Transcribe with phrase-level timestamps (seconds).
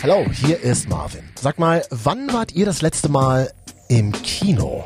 [0.00, 1.24] Hallo, hier ist Marvin.
[1.40, 3.50] Sag mal, wann wart ihr das letzte Mal
[3.88, 4.84] im Kino?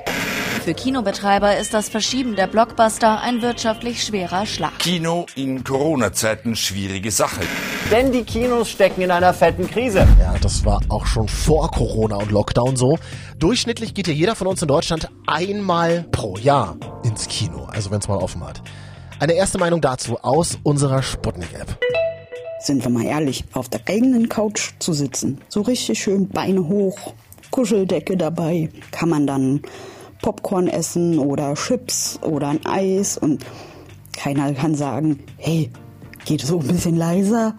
[0.65, 4.79] Für Kinobetreiber ist das Verschieben der Blockbuster ein wirtschaftlich schwerer Schlag.
[4.79, 7.43] Kino in Corona-Zeiten schwierige Sache.
[7.91, 10.09] Denn die Kinos stecken in einer fetten Krise.
[10.19, 12.99] Ja, das war auch schon vor Corona und Lockdown so.
[13.39, 17.99] Durchschnittlich geht ja jeder von uns in Deutschland einmal pro Jahr ins Kino, also wenn
[17.99, 18.63] es mal offen hat.
[19.21, 21.82] Eine erste Meinung dazu aus unserer Sputnik-App.
[22.63, 26.97] Sind wir mal ehrlich, auf der eigenen Couch zu sitzen, so richtig schön Beine hoch,
[27.51, 29.63] Kuscheldecke dabei, kann man dann
[30.23, 33.45] Popcorn essen oder Chips oder ein Eis und
[34.13, 35.71] keiner kann sagen, hey,
[36.25, 37.57] geht so ein bisschen leiser.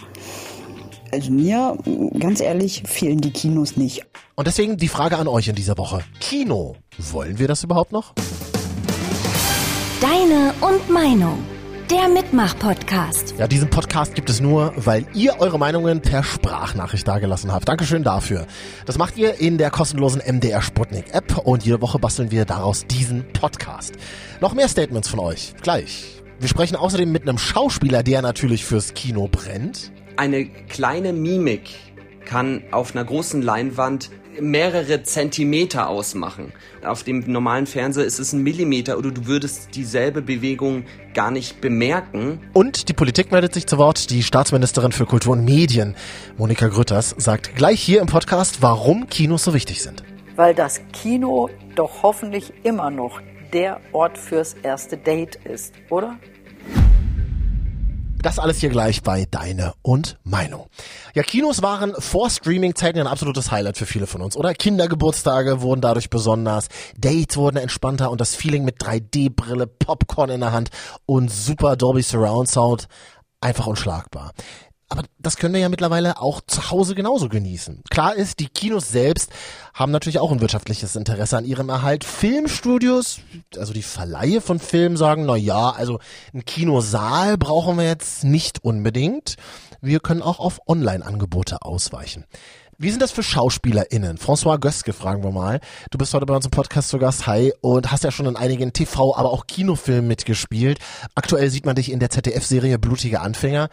[1.12, 1.78] Also mir,
[2.18, 4.06] ganz ehrlich, fehlen die Kinos nicht.
[4.36, 6.00] Und deswegen die Frage an euch in dieser Woche.
[6.22, 8.14] Kino, wollen wir das überhaupt noch?
[10.00, 11.53] Deine und Meinung.
[11.94, 13.36] Der Mitmach-Podcast.
[13.38, 17.70] Ja, diesen Podcast gibt es nur, weil ihr eure Meinungen per Sprachnachricht dagelassen habt.
[17.70, 18.48] Dankeschön dafür.
[18.88, 22.88] Das macht ihr in der kostenlosen MDR Sputnik App und jede Woche basteln wir daraus
[22.88, 23.94] diesen Podcast.
[24.42, 25.54] Noch mehr Statements von euch.
[25.62, 26.24] Gleich.
[26.40, 29.92] Wir sprechen außerdem mit einem Schauspieler, der natürlich fürs Kino brennt.
[30.18, 31.70] Eine kleine Mimik
[32.26, 34.10] kann auf einer großen Leinwand
[34.42, 36.54] mehrere Zentimeter ausmachen.
[36.84, 41.62] Auf dem normalen Fernseher ist es ein Millimeter oder du würdest dieselbe Bewegung gar nicht
[41.62, 42.40] bemerken.
[42.54, 44.10] Und die Politik meldet sich zu Wort.
[44.10, 45.96] Die Staatsministerin für Kultur und Medien,
[46.38, 50.04] Monika Grütters, sagt gleich hier im Podcast, warum Kinos so wichtig sind.
[50.36, 53.22] Weil das Kino doch hoffentlich immer noch
[53.54, 56.18] der Ort fürs erste Date ist, oder?
[58.24, 60.68] Das alles hier gleich bei Deine und Meinung.
[61.14, 64.54] Ja, Kinos waren vor Streaming-Zeiten ein absolutes Highlight für viele von uns, oder?
[64.54, 70.54] Kindergeburtstage wurden dadurch besonders, Dates wurden entspannter und das Feeling mit 3D-Brille, Popcorn in der
[70.54, 70.70] Hand
[71.06, 72.88] und super Dolby Surround Sound
[73.42, 74.32] einfach unschlagbar.
[74.94, 77.82] Aber das können wir ja mittlerweile auch zu Hause genauso genießen.
[77.90, 79.32] Klar ist, die Kinos selbst
[79.74, 82.04] haben natürlich auch ein wirtschaftliches Interesse an ihrem Erhalt.
[82.04, 83.18] Filmstudios,
[83.58, 85.98] also die Verleihe von Filmen sagen, na ja, also
[86.32, 89.38] ein Kinosaal brauchen wir jetzt nicht unbedingt.
[89.82, 92.26] Wir können auch auf Online-Angebote ausweichen.
[92.78, 94.20] Wie sind das für SchauspielerInnen?
[94.20, 95.60] François Göske fragen wir mal.
[95.90, 97.26] Du bist heute bei uns im Podcast zu Gast.
[97.26, 97.52] Hi.
[97.62, 100.78] Und hast ja schon in einigen TV-, aber auch Kinofilmen mitgespielt.
[101.16, 103.70] Aktuell sieht man dich in der ZDF-Serie Blutige Anfänger.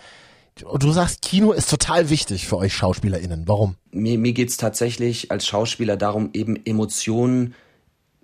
[0.57, 3.49] Du sagst, Kino ist total wichtig für euch SchauspielerInnen.
[3.49, 3.77] Warum?
[3.93, 7.55] Mir, mir geht's tatsächlich als Schauspieler darum, eben Emotionen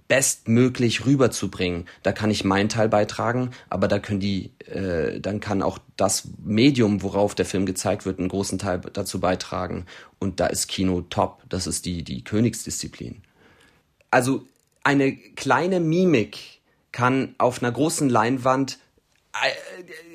[0.09, 1.87] bestmöglich rüberzubringen.
[2.03, 6.29] Da kann ich meinen Teil beitragen, aber da können die, äh, dann kann auch das
[6.45, 9.87] Medium, worauf der Film gezeigt wird, einen großen Teil dazu beitragen.
[10.19, 11.43] Und da ist Kino top.
[11.49, 13.23] Das ist die, die Königsdisziplin.
[14.11, 14.45] Also
[14.85, 16.61] eine kleine Mimik
[16.93, 18.79] kann auf einer großen Leinwand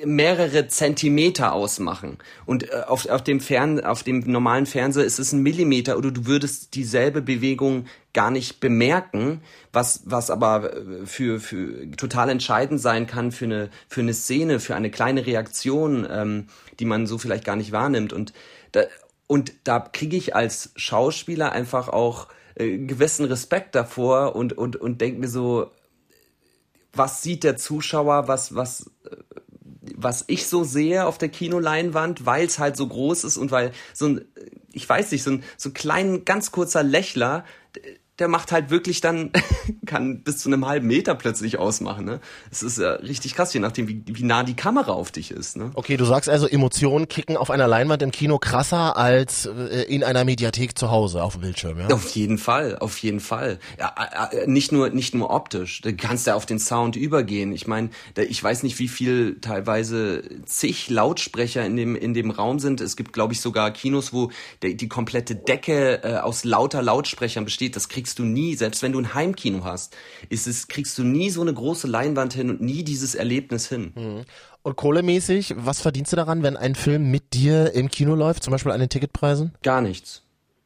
[0.06, 2.18] mehrere Zentimeter ausmachen.
[2.46, 6.12] Und äh, auf, auf, dem Fern, auf dem normalen Fernseher ist es ein Millimeter oder
[6.12, 12.82] du würdest dieselbe Bewegung gar nicht bemerken, was, was aber äh, für, für total entscheidend
[12.82, 16.48] sein kann für eine, für eine Szene, für eine kleine Reaktion, ähm,
[16.80, 18.14] die man so vielleicht gar nicht wahrnimmt.
[18.14, 18.34] Und
[18.72, 18.84] da,
[19.28, 25.00] und da kriege ich als Schauspieler einfach auch äh, gewissen Respekt davor und, und, und
[25.00, 25.72] denke mir so,
[26.94, 28.92] was sieht der Zuschauer, was, was,
[29.96, 33.72] was ich so sehe auf der Kinoleinwand, weil es halt so groß ist und weil
[33.94, 34.26] so ein,
[34.74, 37.46] ich weiß nicht, so ein, so ein klein, ganz kurzer Lächler,
[38.20, 39.32] der macht halt wirklich dann,
[39.86, 42.06] kann bis zu einem halben Meter plötzlich ausmachen.
[42.06, 42.20] Ne?
[42.52, 45.58] Es ist ja richtig krass, je nachdem, wie, wie nah die Kamera auf dich ist.
[45.58, 45.72] Ne?
[45.74, 50.04] Okay, du sagst also, Emotionen kicken auf einer Leinwand im Kino krasser als äh, in
[50.04, 51.88] einer Mediathek zu Hause auf dem Bildschirm, ja?
[51.88, 53.60] Auf jeden Fall, auf jeden Fall.
[53.80, 57.52] Ja, äh, nicht nur nicht nur optisch, du kannst ja auf den Sound übergehen.
[57.54, 62.60] Ich meine, ich weiß nicht, wie viel teilweise zig Lautsprecher in dem in dem Raum
[62.60, 62.82] sind.
[62.82, 67.46] Es gibt, glaube ich, sogar Kinos, wo die, die komplette Decke äh, aus lauter Lautsprechern
[67.46, 67.76] besteht.
[67.76, 69.96] Das kriegst kriegst du nie, selbst wenn du ein Heimkino hast,
[70.28, 73.94] ist es, kriegst du nie so eine große Leinwand hin und nie dieses Erlebnis hin.
[73.96, 74.26] Mhm.
[74.64, 78.52] Und kohlemäßig, was verdienst du daran, wenn ein Film mit dir im Kino läuft, zum
[78.52, 79.54] Beispiel an den Ticketpreisen?
[79.64, 80.24] Gar nichts.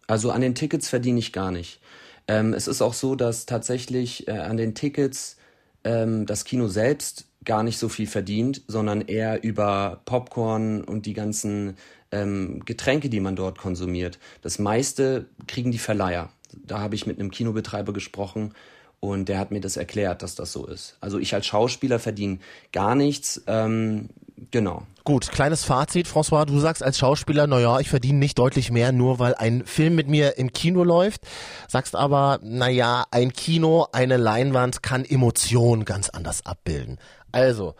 [0.08, 1.82] Also an den Tickets verdiene ich gar nicht.
[2.28, 5.38] Ähm, es ist auch so, dass tatsächlich äh, an den Tickets
[5.84, 11.14] ähm, das Kino selbst gar nicht so viel verdient, sondern eher über Popcorn und die
[11.14, 11.78] ganzen
[12.12, 14.18] ähm, Getränke, die man dort konsumiert.
[14.42, 16.30] Das meiste kriegen die Verleiher
[16.64, 18.54] da habe ich mit einem Kinobetreiber gesprochen
[19.00, 20.98] und der hat mir das erklärt, dass das so ist.
[21.02, 22.40] Also ich als Schauspieler verdiene
[22.72, 23.44] gar nichts.
[23.48, 24.10] Ähm,
[24.52, 24.84] genau.
[25.04, 26.46] Gut, kleines Fazit, François.
[26.46, 30.08] Du sagst als Schauspieler, naja, ich verdiene nicht deutlich mehr, nur weil ein Film mit
[30.08, 31.22] mir im Kino läuft.
[31.68, 36.98] Sagst aber, naja, ein Kino, eine Leinwand kann Emotionen ganz anders abbilden.
[37.32, 37.76] Also,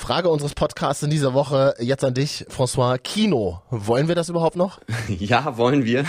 [0.00, 2.96] Frage unseres Podcasts in dieser Woche jetzt an dich, François.
[2.96, 4.80] Kino, wollen wir das überhaupt noch?
[5.08, 6.04] Ja, wollen wir.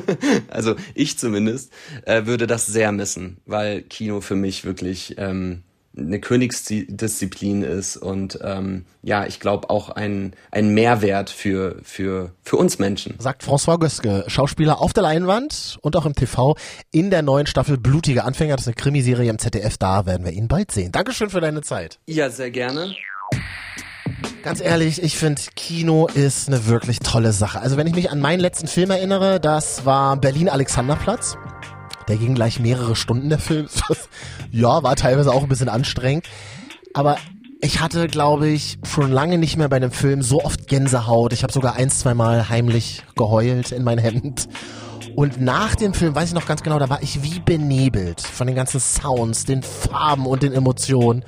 [0.48, 1.72] also ich zumindest
[2.06, 5.64] äh, würde das sehr missen, weil Kino für mich wirklich ähm,
[5.96, 12.56] eine Königsdisziplin ist und ähm, ja, ich glaube auch ein, ein Mehrwert für, für, für
[12.56, 13.14] uns Menschen.
[13.18, 16.56] Sagt François Göske, Schauspieler auf der Leinwand und auch im TV
[16.90, 18.56] in der neuen Staffel Blutige Anfänger.
[18.56, 20.92] Das ist eine Krimiserie im ZDF, da werden wir ihn bald sehen.
[20.92, 21.98] Dankeschön für deine Zeit.
[22.06, 22.94] Ja, sehr gerne.
[24.44, 27.60] Ganz ehrlich, ich finde, Kino ist eine wirklich tolle Sache.
[27.60, 31.38] Also wenn ich mich an meinen letzten Film erinnere, das war Berlin Alexanderplatz.
[32.08, 33.68] Der ging gleich mehrere Stunden, der Film.
[34.50, 36.26] ja, war teilweise auch ein bisschen anstrengend.
[36.92, 37.16] Aber
[37.62, 41.32] ich hatte, glaube ich, schon lange nicht mehr bei einem Film so oft Gänsehaut.
[41.32, 44.50] Ich habe sogar ein, zwei Mal heimlich geheult in mein Hemd.
[45.16, 48.46] Und nach dem Film, weiß ich noch ganz genau, da war ich wie benebelt von
[48.46, 51.24] den ganzen Sounds, den Farben und den Emotionen,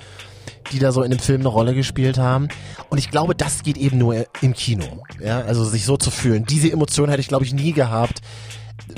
[0.72, 2.48] die da so in dem Film eine Rolle gespielt haben.
[2.90, 5.02] Und ich glaube, das geht eben nur im Kino.
[5.22, 6.44] Ja, also sich so zu fühlen.
[6.44, 8.20] Diese Emotion hätte ich, glaube ich, nie gehabt,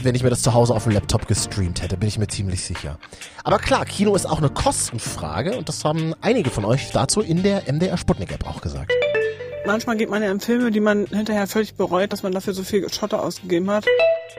[0.03, 2.63] wenn ich mir das zu Hause auf dem Laptop gestreamt hätte, bin ich mir ziemlich
[2.63, 2.99] sicher.
[3.45, 7.43] Aber klar, Kino ist auch eine Kostenfrage und das haben einige von euch dazu in
[7.43, 8.93] der MDR Sputnik App auch gesagt.
[9.67, 12.63] Manchmal geht man ja in Filme, die man hinterher völlig bereut, dass man dafür so
[12.63, 13.85] viel Schotter ausgegeben hat.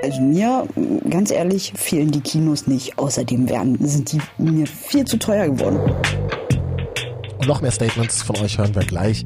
[0.01, 0.67] Also mir,
[1.09, 2.97] ganz ehrlich, fehlen die Kinos nicht.
[2.97, 5.79] Außerdem werden, sind die mir viel zu teuer geworden.
[7.49, 9.25] Noch mehr Statements von euch hören wir gleich.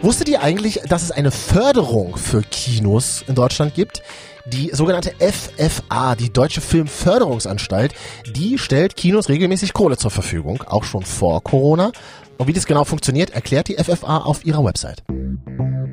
[0.00, 4.04] Wusstet ihr eigentlich, dass es eine Förderung für Kinos in Deutschland gibt?
[4.46, 7.94] Die sogenannte FFA, die Deutsche Filmförderungsanstalt,
[8.32, 11.90] die stellt Kinos regelmäßig Kohle zur Verfügung, auch schon vor Corona.
[12.38, 15.02] Und wie das genau funktioniert, erklärt die FFA auf ihrer Website.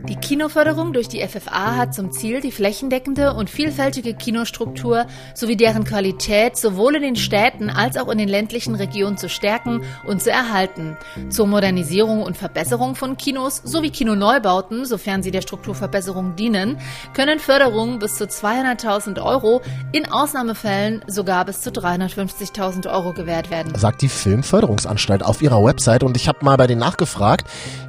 [0.09, 5.83] Die Kinoförderung durch die FFA hat zum Ziel, die flächendeckende und vielfältige Kinostruktur sowie deren
[5.83, 10.31] Qualität sowohl in den Städten als auch in den ländlichen Regionen zu stärken und zu
[10.31, 10.97] erhalten.
[11.29, 16.79] Zur Modernisierung und Verbesserung von Kinos sowie Kinoneubauten, sofern sie der Strukturverbesserung dienen,
[17.13, 19.61] können Förderungen bis zu 200.000 Euro,
[19.91, 23.75] in Ausnahmefällen sogar bis zu 350.000 Euro gewährt werden.
[23.75, 27.45] Sagt die Filmförderungsanstalt auf ihrer Website und ich habe mal bei denen nachgefragt,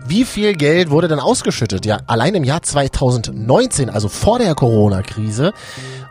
[0.06, 1.86] wie viel Geld wurde denn ausgeschüttet?
[1.86, 5.52] Ja, allein im Jahr 2019, also vor der Corona-Krise,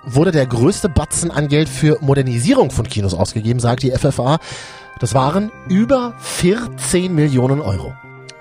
[0.06, 4.40] wurde der größte Batzen an Geld für Modernisierung von Kinos ausgegeben, sagt die FFA.
[5.00, 7.94] Das waren über 14 Millionen Euro.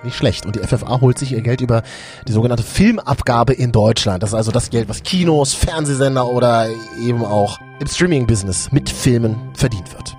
[0.03, 0.45] Nicht schlecht.
[0.45, 1.83] Und die FFA holt sich ihr Geld über
[2.25, 4.23] die sogenannte Filmabgabe in Deutschland.
[4.23, 6.67] Das ist also das Geld, was Kinos, Fernsehsender oder
[7.01, 10.15] eben auch im Streaming-Business mit Filmen verdient wird.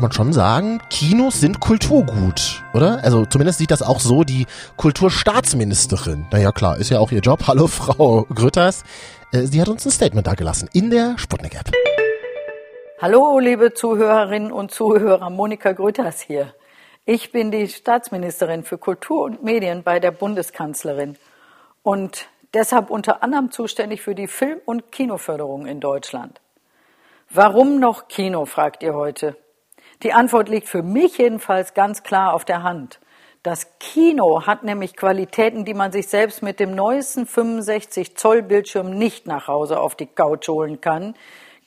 [0.00, 3.04] Kann man schon sagen, Kinos sind Kulturgut, oder?
[3.04, 4.46] Also zumindest sieht das auch so die
[4.78, 6.26] Kulturstaatsministerin.
[6.30, 7.40] Naja klar, ist ja auch ihr Job.
[7.46, 8.82] Hallo Frau Grütters.
[9.30, 11.70] Äh, sie hat uns ein Statement da gelassen in der Sputnik-App.
[13.02, 16.54] Hallo, liebe Zuhörerinnen und Zuhörer, Monika Grütters hier.
[17.04, 21.18] Ich bin die Staatsministerin für Kultur und Medien bei der Bundeskanzlerin
[21.82, 26.40] und deshalb unter anderem zuständig für die Film- und Kinoförderung in Deutschland.
[27.28, 29.36] Warum noch Kino, fragt ihr heute.
[30.02, 33.00] Die Antwort liegt für mich jedenfalls ganz klar auf der Hand.
[33.42, 38.90] Das Kino hat nämlich Qualitäten, die man sich selbst mit dem neuesten 65 Zoll Bildschirm
[38.90, 41.14] nicht nach Hause auf die Couch holen kann.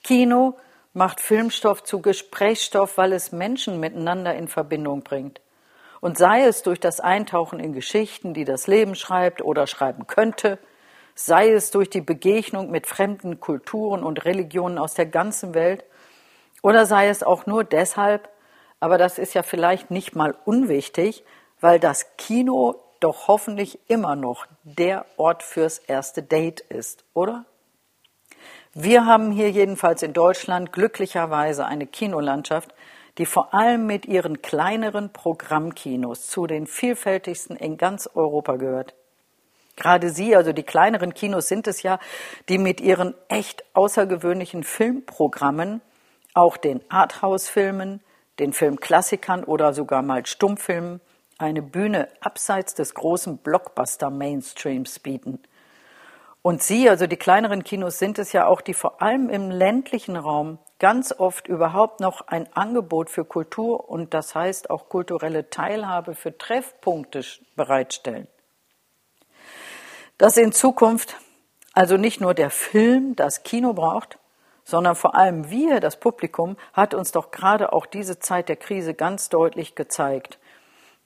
[0.02, 0.56] Kino
[0.92, 5.40] macht Filmstoff zu Gesprächsstoff, weil es Menschen miteinander in Verbindung bringt.
[6.00, 10.58] Und sei es durch das Eintauchen in Geschichten, die das Leben schreibt oder schreiben könnte,
[11.14, 15.84] sei es durch die Begegnung mit fremden Kulturen und Religionen aus der ganzen Welt,
[16.62, 18.30] oder sei es auch nur deshalb,
[18.84, 21.24] aber das ist ja vielleicht nicht mal unwichtig,
[21.58, 27.46] weil das Kino doch hoffentlich immer noch der Ort fürs erste Date ist, oder?
[28.74, 32.74] Wir haben hier jedenfalls in Deutschland glücklicherweise eine Kinolandschaft,
[33.16, 38.92] die vor allem mit ihren kleineren Programmkinos zu den vielfältigsten in ganz Europa gehört.
[39.76, 41.98] Gerade sie, also die kleineren Kinos sind es ja,
[42.50, 45.80] die mit ihren echt außergewöhnlichen Filmprogrammen
[46.34, 48.02] auch den Arthouse-Filmen,
[48.38, 51.00] den Filmklassikern oder sogar mal Stummfilmen
[51.38, 55.42] eine Bühne abseits des großen Blockbuster-Mainstreams bieten.
[56.42, 60.16] Und sie, also die kleineren Kinos, sind es ja auch, die vor allem im ländlichen
[60.16, 66.14] Raum ganz oft überhaupt noch ein Angebot für Kultur und das heißt auch kulturelle Teilhabe
[66.14, 67.22] für Treffpunkte
[67.56, 68.28] bereitstellen.
[70.18, 71.16] Dass in Zukunft
[71.72, 74.18] also nicht nur der Film das Kino braucht,
[74.64, 78.94] sondern vor allem wir, das Publikum, hat uns doch gerade auch diese Zeit der Krise
[78.94, 80.38] ganz deutlich gezeigt.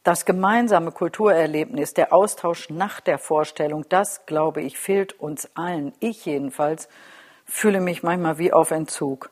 [0.05, 6.25] Das gemeinsame Kulturerlebnis, der Austausch nach der Vorstellung, das, glaube ich, fehlt uns allen, ich
[6.25, 6.89] jedenfalls,
[7.45, 9.31] fühle mich manchmal wie auf Entzug.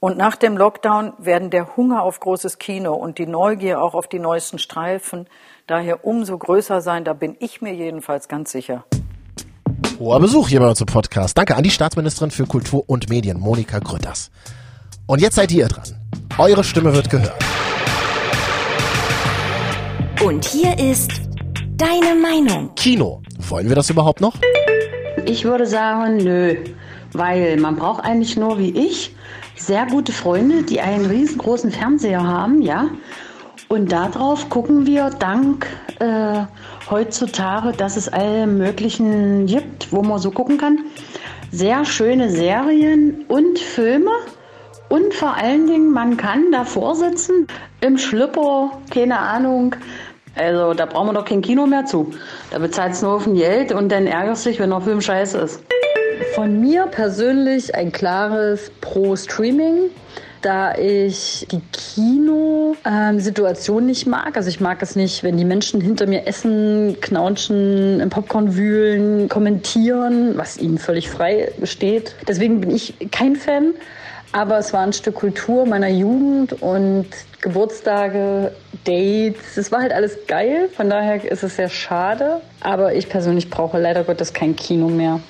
[0.00, 4.08] Und nach dem Lockdown werden der Hunger auf großes Kino und die Neugier auch auf
[4.08, 5.28] die neuesten Streifen
[5.66, 8.84] daher umso größer sein, da bin ich mir jedenfalls ganz sicher.
[10.00, 11.38] Hoher Besuch hier bei uns im Podcast.
[11.38, 14.30] Danke an die Staatsministerin für Kultur und Medien, Monika Grütters.
[15.06, 15.84] Und jetzt seid ihr dran.
[16.36, 17.42] Eure Stimme wird gehört.
[20.24, 21.12] Und hier ist
[21.76, 22.74] deine Meinung.
[22.74, 23.22] Kino.
[23.38, 24.34] Wollen wir das überhaupt noch?
[25.26, 26.56] Ich würde sagen, nö.
[27.12, 29.14] Weil man braucht eigentlich nur wie ich
[29.56, 32.88] sehr gute Freunde, die einen riesengroßen Fernseher haben, ja.
[33.68, 35.66] Und darauf gucken wir dank
[36.00, 36.42] äh,
[36.90, 40.78] heutzutage, dass es alle möglichen gibt, wo man so gucken kann.
[41.50, 44.10] Sehr schöne Serien und Filme.
[44.88, 47.46] Und vor allen Dingen, man kann davor sitzen,
[47.80, 49.74] im Schlüpper, keine Ahnung.
[50.36, 52.12] Also da brauchen wir doch kein Kino mehr zu.
[52.50, 55.00] Da bezahlst du nur auf ein Geld und dann ärgerst du dich, wenn der Film
[55.00, 55.62] scheiße ist.
[56.34, 59.90] Von mir persönlich ein klares Pro-Streaming
[60.44, 64.36] da ich die Kino-Situation ähm, nicht mag.
[64.36, 69.28] Also ich mag es nicht, wenn die Menschen hinter mir essen, knautschen, im Popcorn wühlen,
[69.28, 72.16] kommentieren, was ihnen völlig frei steht.
[72.28, 73.74] Deswegen bin ich kein Fan.
[74.32, 77.06] Aber es war ein Stück Kultur meiner Jugend und
[77.40, 78.50] Geburtstage,
[78.82, 79.56] Dates.
[79.56, 80.68] Es war halt alles geil.
[80.74, 82.40] Von daher ist es sehr schade.
[82.60, 85.20] Aber ich persönlich brauche leider Gottes kein Kino mehr.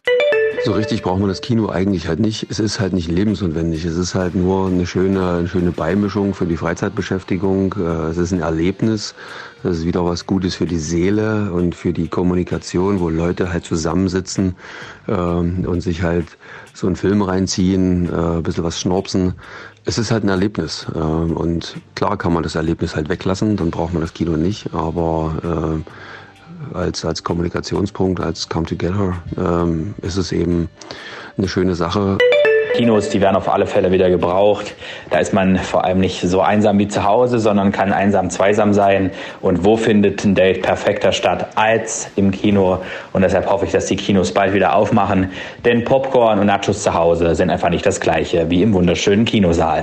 [0.64, 2.46] So richtig braucht man das Kino eigentlich halt nicht.
[2.48, 3.84] Es ist halt nicht lebensnotwendig.
[3.84, 7.74] Es ist halt nur eine schöne, eine schöne Beimischung für die Freizeitbeschäftigung.
[7.78, 9.14] Äh, es ist ein Erlebnis.
[9.62, 13.66] Es ist wieder was Gutes für die Seele und für die Kommunikation, wo Leute halt
[13.66, 14.56] zusammensitzen
[15.06, 16.38] ähm, und sich halt
[16.72, 19.34] so einen Film reinziehen, äh, ein bisschen was schnorpsen.
[19.84, 20.86] Es ist halt ein Erlebnis.
[20.94, 24.72] Ähm, und klar kann man das Erlebnis halt weglassen, dann braucht man das Kino nicht.
[24.72, 25.90] Aber äh,
[26.72, 30.68] als, als Kommunikationspunkt, als Come Together, ähm, ist es eben
[31.36, 32.18] eine schöne Sache.
[32.74, 34.74] Kinos, die werden auf alle Fälle wieder gebraucht.
[35.10, 38.72] Da ist man vor allem nicht so einsam wie zu Hause, sondern kann einsam zweisam
[38.72, 39.12] sein.
[39.40, 42.78] Und wo findet ein Date perfekter statt als im Kino?
[43.12, 45.30] Und deshalb hoffe ich, dass die Kinos bald wieder aufmachen.
[45.64, 49.82] Denn Popcorn und Nachos zu Hause sind einfach nicht das gleiche wie im wunderschönen Kinosaal.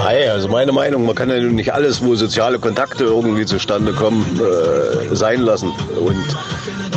[0.00, 4.40] Hi, also meine Meinung, man kann ja nicht alles, wo soziale Kontakte irgendwie zustande kommen,
[4.40, 5.72] äh, sein lassen.
[5.98, 6.36] Und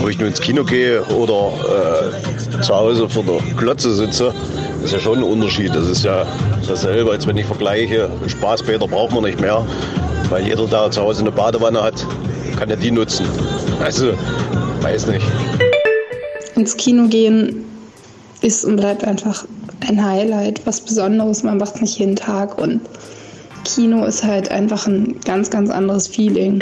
[0.02, 2.12] wo ich nur ins Kino gehe oder
[2.58, 4.34] äh, zu Hause vor der Glotze sitze,
[4.84, 5.74] ist ja schon ein Unterschied.
[5.74, 6.26] Das ist ja
[6.68, 9.66] dasselbe, als wenn ich vergleiche, Spaßbäder braucht man nicht mehr,
[10.30, 12.06] weil jeder da zu Hause eine Badewanne hat,
[12.58, 13.26] kann ja die nutzen.
[13.84, 14.14] Also,
[14.82, 15.26] weiß nicht.
[16.56, 17.66] Ins Kino gehen
[18.42, 19.46] ist und bleibt einfach
[19.88, 21.44] ein Highlight, was Besonderes.
[21.44, 22.82] Man macht es nicht jeden Tag und
[23.64, 26.62] Kino ist halt einfach ein ganz, ganz anderes Feeling.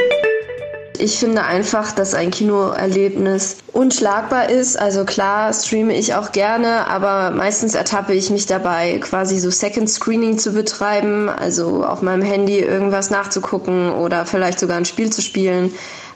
[1.01, 4.77] Ich finde einfach, dass ein Kinoerlebnis unschlagbar ist.
[4.77, 9.89] Also klar streame ich auch gerne, aber meistens ertappe ich mich dabei, quasi so Second
[9.89, 15.21] Screening zu betreiben, also auf meinem Handy irgendwas nachzugucken oder vielleicht sogar ein Spiel zu
[15.21, 15.73] spielen.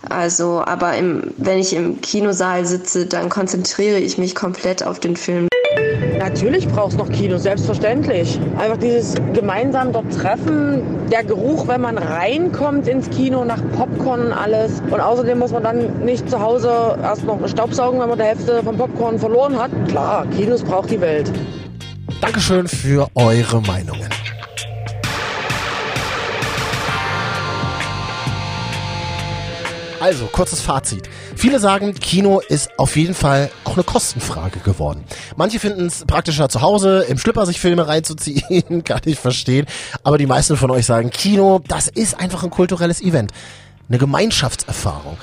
[0.09, 5.15] Also, aber im, wenn ich im Kinosaal sitze, dann konzentriere ich mich komplett auf den
[5.15, 5.47] Film.
[6.17, 8.39] Natürlich braucht es noch Kino, selbstverständlich.
[8.57, 14.33] Einfach dieses gemeinsam dort Treffen, der Geruch, wenn man reinkommt ins Kino nach Popcorn und
[14.33, 14.81] alles.
[14.89, 18.63] Und außerdem muss man dann nicht zu Hause erst noch Staubsaugen, wenn man die Hälfte
[18.63, 19.71] vom Popcorn verloren hat.
[19.89, 21.31] Klar, Kinos braucht die Welt.
[22.21, 24.12] Dankeschön für eure Meinungen.
[30.03, 31.10] Also, kurzes Fazit.
[31.33, 35.05] Viele sagen, Kino ist auf jeden Fall auch eine Kostenfrage geworden.
[35.38, 39.65] Manche finden es praktischer zu Hause, im Schlipper sich Filme reinzuziehen, kann ich verstehen.
[40.03, 43.31] Aber die meisten von euch sagen, Kino, das ist einfach ein kulturelles Event.
[43.88, 45.15] Eine Gemeinschaftserfahrung.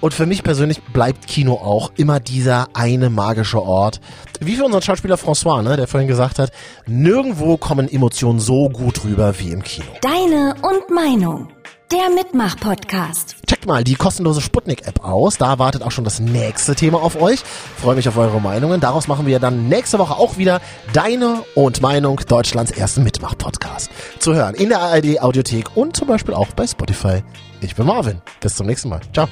[0.00, 4.00] Und für mich persönlich bleibt Kino auch immer dieser eine magische Ort.
[4.40, 6.50] Wie für unseren Schauspieler François, ne, der vorhin gesagt hat,
[6.88, 9.86] nirgendwo kommen Emotionen so gut rüber wie im Kino.
[10.02, 11.46] Deine und Meinung.
[11.92, 13.36] Der Mitmach-Podcast.
[13.46, 15.38] Checkt mal die kostenlose Sputnik-App aus.
[15.38, 17.40] Da wartet auch schon das nächste Thema auf euch.
[17.76, 18.80] Freue mich auf eure Meinungen.
[18.80, 20.60] Daraus machen wir dann nächste Woche auch wieder
[20.92, 23.90] Deine und Meinung Deutschlands ersten Mitmach-Podcast.
[24.18, 27.22] Zu hören in der ARD-Audiothek und zum Beispiel auch bei Spotify.
[27.60, 28.20] Ich bin Marvin.
[28.40, 29.00] Bis zum nächsten Mal.
[29.12, 29.28] Ciao.